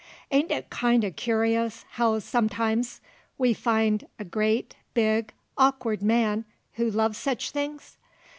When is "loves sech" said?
6.89-7.39